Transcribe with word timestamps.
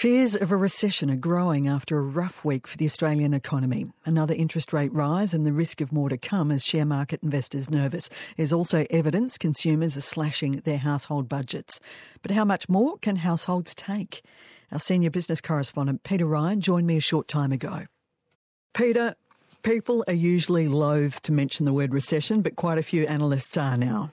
Fears 0.00 0.34
of 0.34 0.50
a 0.50 0.56
recession 0.56 1.10
are 1.10 1.14
growing 1.14 1.68
after 1.68 1.98
a 1.98 2.00
rough 2.00 2.42
week 2.42 2.66
for 2.66 2.78
the 2.78 2.86
Australian 2.86 3.34
economy. 3.34 3.84
Another 4.06 4.32
interest 4.32 4.72
rate 4.72 4.90
rise 4.94 5.34
and 5.34 5.46
the 5.46 5.52
risk 5.52 5.82
of 5.82 5.92
more 5.92 6.08
to 6.08 6.16
come 6.16 6.50
as 6.50 6.64
share 6.64 6.86
market 6.86 7.22
investors 7.22 7.68
nervous. 7.68 8.08
There's 8.38 8.50
also 8.50 8.86
evidence 8.88 9.36
consumers 9.36 9.98
are 9.98 10.00
slashing 10.00 10.62
their 10.64 10.78
household 10.78 11.28
budgets. 11.28 11.80
But 12.22 12.30
how 12.30 12.46
much 12.46 12.66
more 12.66 12.96
can 12.96 13.16
households 13.16 13.74
take? 13.74 14.22
Our 14.72 14.78
senior 14.78 15.10
business 15.10 15.42
correspondent 15.42 16.02
Peter 16.02 16.24
Ryan 16.24 16.62
joined 16.62 16.86
me 16.86 16.96
a 16.96 17.02
short 17.02 17.28
time 17.28 17.52
ago. 17.52 17.84
Peter, 18.72 19.16
people 19.62 20.02
are 20.08 20.14
usually 20.14 20.66
loath 20.66 21.20
to 21.24 21.32
mention 21.32 21.66
the 21.66 21.74
word 21.74 21.92
recession, 21.92 22.40
but 22.40 22.56
quite 22.56 22.78
a 22.78 22.82
few 22.82 23.06
analysts 23.06 23.58
are 23.58 23.76
now. 23.76 24.12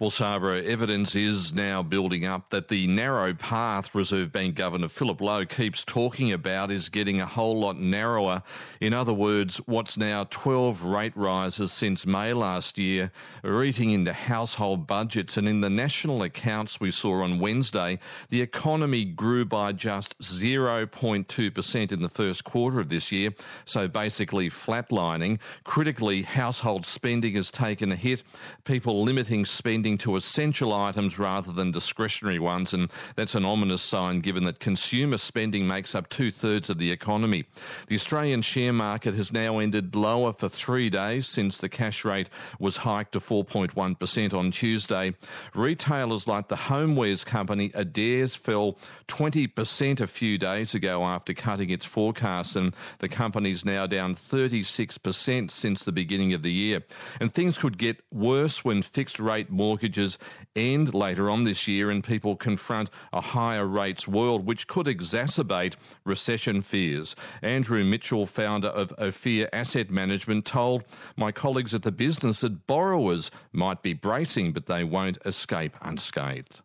Well, 0.00 0.10
Sabra, 0.10 0.60
evidence 0.60 1.14
is 1.14 1.54
now 1.54 1.80
building 1.80 2.26
up 2.26 2.50
that 2.50 2.66
the 2.66 2.88
narrow 2.88 3.32
path 3.32 3.94
Reserve 3.94 4.32
Bank 4.32 4.56
Governor 4.56 4.88
Philip 4.88 5.20
Lowe 5.20 5.44
keeps 5.44 5.84
talking 5.84 6.32
about 6.32 6.72
is 6.72 6.88
getting 6.88 7.20
a 7.20 7.26
whole 7.26 7.60
lot 7.60 7.78
narrower. 7.78 8.42
In 8.80 8.92
other 8.92 9.12
words, 9.12 9.58
what's 9.66 9.96
now 9.96 10.26
12 10.30 10.82
rate 10.82 11.16
rises 11.16 11.70
since 11.70 12.06
May 12.06 12.32
last 12.32 12.76
year 12.76 13.12
are 13.44 13.62
eating 13.62 13.92
into 13.92 14.12
household 14.12 14.88
budgets. 14.88 15.36
And 15.36 15.48
in 15.48 15.60
the 15.60 15.70
national 15.70 16.24
accounts 16.24 16.80
we 16.80 16.90
saw 16.90 17.22
on 17.22 17.38
Wednesday, 17.38 18.00
the 18.30 18.42
economy 18.42 19.04
grew 19.04 19.44
by 19.44 19.70
just 19.70 20.18
0.2% 20.18 21.92
in 21.92 22.02
the 22.02 22.08
first 22.08 22.42
quarter 22.42 22.80
of 22.80 22.88
this 22.88 23.12
year, 23.12 23.30
so 23.64 23.86
basically 23.86 24.50
flatlining. 24.50 25.38
Critically, 25.62 26.22
household 26.22 26.84
spending 26.84 27.34
has 27.34 27.52
taken 27.52 27.92
a 27.92 27.96
hit, 27.96 28.24
people 28.64 29.04
limiting 29.04 29.44
spending 29.44 29.83
to 29.92 30.16
essential 30.16 30.72
items 30.72 31.18
rather 31.18 31.52
than 31.52 31.70
discretionary 31.70 32.38
ones, 32.38 32.72
and 32.72 32.90
that's 33.16 33.34
an 33.34 33.44
ominous 33.44 33.82
sign 33.82 34.20
given 34.20 34.44
that 34.44 34.58
consumer 34.58 35.18
spending 35.18 35.68
makes 35.68 35.94
up 35.94 36.08
two 36.08 36.30
thirds 36.30 36.70
of 36.70 36.78
the 36.78 36.90
economy. 36.90 37.44
The 37.88 37.94
Australian 37.94 38.40
share 38.40 38.72
market 38.72 39.12
has 39.14 39.32
now 39.32 39.58
ended 39.58 39.94
lower 39.94 40.32
for 40.32 40.48
three 40.48 40.88
days 40.88 41.28
since 41.28 41.58
the 41.58 41.68
cash 41.68 42.04
rate 42.04 42.30
was 42.58 42.78
hiked 42.78 43.12
to 43.12 43.20
4.1% 43.20 44.34
on 44.34 44.50
Tuesday. 44.50 45.14
Retailers 45.54 46.26
like 46.26 46.48
the 46.48 46.56
homewares 46.56 47.24
company 47.26 47.70
Adairs 47.74 48.34
fell 48.34 48.78
20% 49.08 50.00
a 50.00 50.06
few 50.06 50.38
days 50.38 50.74
ago 50.74 51.04
after 51.04 51.34
cutting 51.34 51.68
its 51.68 51.84
forecast, 51.84 52.56
and 52.56 52.74
the 53.00 53.08
company's 53.08 53.64
now 53.64 53.86
down 53.86 54.14
36% 54.14 55.50
since 55.50 55.84
the 55.84 55.92
beginning 55.92 56.32
of 56.32 56.42
the 56.42 56.52
year. 56.52 56.82
And 57.20 57.32
things 57.32 57.58
could 57.58 57.76
get 57.76 58.00
worse 58.10 58.64
when 58.64 58.80
fixed 58.80 59.20
rate 59.20 59.50
mortgages 59.50 59.73
mortgages 59.74 60.18
end 60.54 60.94
later 60.94 61.28
on 61.28 61.42
this 61.42 61.66
year 61.66 61.90
and 61.90 62.04
people 62.04 62.36
confront 62.36 62.88
a 63.12 63.20
higher 63.20 63.66
rates 63.66 64.06
world, 64.06 64.46
which 64.46 64.68
could 64.68 64.86
exacerbate 64.86 65.74
recession 66.04 66.62
fears. 66.62 67.16
Andrew 67.42 67.82
Mitchell, 67.82 68.24
founder 68.24 68.68
of 68.68 68.92
Ophir 68.98 69.48
Asset 69.52 69.90
Management, 69.90 70.44
told 70.44 70.84
my 71.16 71.32
colleagues 71.32 71.74
at 71.74 71.82
the 71.82 71.90
business 71.90 72.42
that 72.42 72.68
borrowers 72.68 73.32
might 73.52 73.82
be 73.82 73.94
bracing, 73.94 74.52
but 74.52 74.66
they 74.66 74.84
won't 74.84 75.18
escape 75.24 75.74
unscathed. 75.82 76.60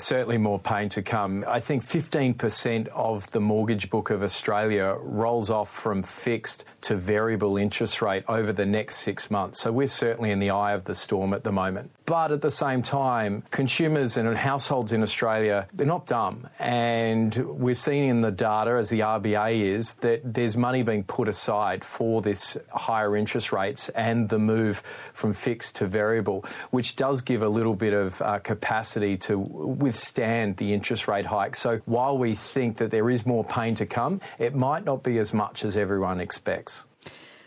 Certainly 0.00 0.38
more 0.38 0.58
pain 0.58 0.88
to 0.90 1.02
come. 1.02 1.44
I 1.46 1.60
think 1.60 1.84
15% 1.84 2.88
of 2.88 3.30
the 3.32 3.40
mortgage 3.40 3.90
book 3.90 4.10
of 4.10 4.22
Australia 4.22 4.96
rolls 4.98 5.50
off 5.50 5.70
from 5.70 6.02
fixed 6.02 6.64
to 6.82 6.96
variable 6.96 7.58
interest 7.58 8.00
rate 8.00 8.24
over 8.26 8.52
the 8.52 8.64
next 8.64 8.96
six 8.96 9.30
months. 9.30 9.60
So 9.60 9.70
we're 9.70 9.88
certainly 9.88 10.30
in 10.30 10.38
the 10.38 10.50
eye 10.50 10.72
of 10.72 10.84
the 10.84 10.94
storm 10.94 11.34
at 11.34 11.44
the 11.44 11.52
moment. 11.52 11.90
But 12.10 12.32
at 12.32 12.40
the 12.40 12.50
same 12.50 12.82
time, 12.82 13.44
consumers 13.52 14.16
and 14.16 14.36
households 14.36 14.92
in 14.92 15.00
Australia, 15.00 15.68
they're 15.72 15.86
not 15.86 16.06
dumb. 16.06 16.48
And 16.58 17.32
we're 17.36 17.74
seeing 17.74 18.08
in 18.08 18.20
the 18.20 18.32
data, 18.32 18.72
as 18.72 18.88
the 18.88 18.98
RBA 18.98 19.76
is, 19.76 19.94
that 19.94 20.22
there's 20.24 20.56
money 20.56 20.82
being 20.82 21.04
put 21.04 21.28
aside 21.28 21.84
for 21.84 22.20
this 22.20 22.56
higher 22.68 23.16
interest 23.16 23.52
rates 23.52 23.90
and 23.90 24.28
the 24.28 24.40
move 24.40 24.82
from 25.12 25.32
fixed 25.34 25.76
to 25.76 25.86
variable, 25.86 26.44
which 26.72 26.96
does 26.96 27.20
give 27.20 27.42
a 27.42 27.48
little 27.48 27.76
bit 27.76 27.92
of 27.92 28.20
uh, 28.22 28.40
capacity 28.40 29.16
to 29.18 29.38
withstand 29.38 30.56
the 30.56 30.74
interest 30.74 31.06
rate 31.06 31.26
hike. 31.26 31.54
So 31.54 31.80
while 31.84 32.18
we 32.18 32.34
think 32.34 32.78
that 32.78 32.90
there 32.90 33.08
is 33.08 33.24
more 33.24 33.44
pain 33.44 33.76
to 33.76 33.86
come, 33.86 34.20
it 34.36 34.52
might 34.52 34.84
not 34.84 35.04
be 35.04 35.18
as 35.18 35.32
much 35.32 35.64
as 35.64 35.76
everyone 35.76 36.18
expects. 36.18 36.82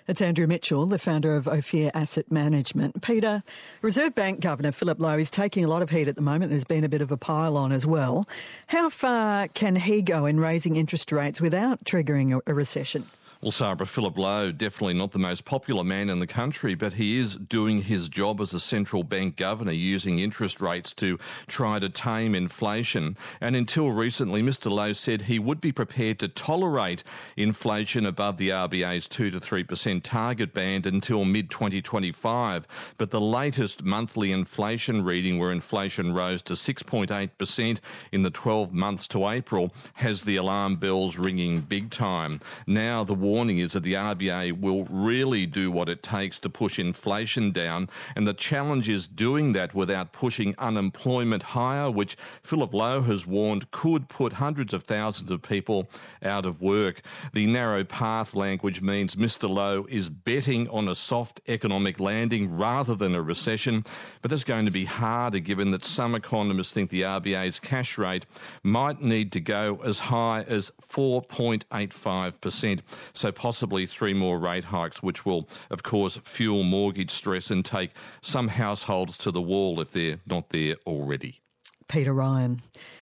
It's 0.06 0.22
Andrew 0.22 0.48
Mitchell, 0.48 0.86
the 0.86 1.00
founder 1.00 1.34
of 1.34 1.48
Ophir 1.48 1.90
Asset 1.94 2.30
Management. 2.30 3.02
Peter, 3.02 3.42
Reserve 3.82 4.14
Bank 4.14 4.42
Governor 4.42 4.74
Philip 4.74 5.00
Lowe 5.00 5.18
is 5.18 5.32
taking 5.32 5.64
a 5.64 5.70
lot 5.70 5.82
of 5.82 5.92
heat 5.92 6.10
at 6.10 6.18
the 6.18 6.22
moment. 6.22 6.52
There's 6.52 6.66
been 6.66 6.84
a 6.84 6.90
bit 6.90 7.00
of 7.00 7.10
a 7.10 7.16
pile 7.16 7.56
on 7.56 7.72
as 7.72 7.86
well. 7.86 8.28
How 8.68 8.90
far 8.90 9.48
can 9.48 9.78
he 9.78 10.02
go 10.02 10.26
in 10.26 10.42
raising 10.42 10.76
interest 10.76 11.14
rates 11.14 11.40
without 11.40 11.86
triggering 11.86 12.38
a 12.46 12.54
recession? 12.54 13.10
Well, 13.44 13.52
Sabra, 13.52 13.86
Philip 13.86 14.18
Lowe, 14.18 14.54
definitely 14.54 14.94
not 14.94 15.12
the 15.12 15.20
most 15.20 15.44
popular 15.44 15.84
man 15.84 16.10
in 16.10 16.20
the 16.20 16.28
country, 16.28 16.76
but 16.76 16.94
he 16.94 17.18
is 17.18 17.36
doing 17.36 17.82
his 17.82 18.08
job 18.08 18.40
as 18.40 18.54
a 18.54 18.60
central 18.62 19.04
bank 19.04 19.36
governor, 19.36 19.74
using 19.74 20.20
interest 20.20 20.62
rates 20.62 20.94
to 20.94 21.20
try 21.48 21.78
to 21.78 21.90
tame 21.90 22.36
inflation. 22.36 23.18
And 23.42 23.54
until 23.58 23.92
recently, 23.92 24.42
Mr. 24.42 24.72
Lowe 24.72 24.94
said 24.94 25.24
he 25.24 25.40
would 25.40 25.60
be 25.60 25.74
prepared 25.74 26.20
to 26.20 26.30
tolerate 26.30 27.04
inflation 27.36 28.06
above 28.06 28.38
the 28.38 28.48
RBA's 28.48 29.10
2 29.10 29.30
to 29.32 29.42
3% 29.42 30.02
target 30.04 30.54
band 30.54 30.86
until 30.86 31.26
mid 31.26 31.50
2025. 31.50 32.66
But 32.98 33.12
the 33.12 33.20
latest 33.20 33.84
monthly 33.84 34.32
inflation 34.32 35.04
reading, 35.04 35.38
where 35.38 35.52
inflation 35.52 36.14
rose 36.14 36.42
to 36.44 36.54
6.8% 36.54 37.80
in 38.14 38.22
the 38.22 38.30
12 38.30 38.72
months 38.72 39.06
to 39.10 39.28
April, 39.28 39.74
has 39.96 40.22
the 40.22 40.38
alarm 40.38 40.76
bells 40.78 41.18
ringing 41.18 41.60
big 41.60 41.90
time. 41.90 42.40
Now, 42.68 43.04
the 43.04 43.14
war 43.14 43.33
warning 43.34 43.58
is 43.58 43.74
that 43.74 43.82
the 43.82 43.94
RBA 43.94 44.60
will 44.60 44.86
really 44.86 45.48
do 45.48 45.72
what 45.72 45.90
it 45.90 46.04
takes 46.04 46.38
to 46.38 46.50
push 46.52 46.78
inflation 46.78 47.52
down, 47.52 47.90
and 48.16 48.28
the 48.28 48.34
challenge 48.34 48.88
is 48.88 49.08
doing 49.08 49.54
that 49.54 49.74
without 49.74 50.14
pushing 50.14 50.54
unemployment 50.60 51.42
higher, 51.42 51.90
which 51.90 52.16
Philip 52.44 52.72
Lowe 52.76 53.02
has 53.02 53.26
warned 53.26 53.72
could 53.72 54.08
put 54.08 54.34
hundreds 54.34 54.72
of 54.72 54.84
thousands 54.84 55.32
of 55.32 55.42
people 55.42 55.90
out 56.22 56.46
of 56.46 56.62
work. 56.62 57.02
The 57.34 57.48
narrow 57.48 57.84
path 57.84 58.36
language 58.36 58.84
means 58.84 59.16
Mr. 59.16 59.50
Lowe 59.50 59.88
is 59.90 60.10
betting 60.10 60.70
on 60.70 60.88
a 60.88 60.94
soft 60.94 61.42
economic 61.48 62.00
landing 62.00 62.56
rather 62.56 62.94
than 62.94 63.16
a 63.16 63.22
recession, 63.24 63.84
but 64.22 64.30
that's 64.30 64.44
going 64.44 64.66
to 64.66 64.72
be 64.72 64.86
harder 64.86 65.40
given 65.40 65.72
that 65.72 65.86
some 65.86 66.14
economists 66.14 66.72
think 66.72 66.92
the 66.92 67.02
RBA's 67.02 67.60
cash 67.60 67.98
rate 67.98 68.28
might 68.62 69.02
need 69.02 69.32
to 69.32 69.40
go 69.40 69.80
as 69.84 69.98
high 69.98 70.46
as 70.48 70.72
4.85%. 70.88 72.82
So 73.24 73.32
possibly 73.32 73.86
three 73.86 74.14
more 74.14 74.38
rate 74.38 74.66
hikes, 74.66 75.02
which 75.02 75.26
will, 75.26 75.48
of 75.70 75.82
course, 75.82 76.20
fuel 76.26 76.64
mortgage 76.64 77.10
stress 77.10 77.52
and 77.52 77.64
take 77.64 77.92
some 78.22 78.50
households 78.50 79.18
to 79.20 79.32
the 79.32 79.42
wall 79.42 79.80
if 79.80 79.92
they're 79.92 80.20
not 80.26 80.50
there 80.50 80.76
already. 80.86 81.40
Peter 81.88 82.14
Ryan. 82.14 82.60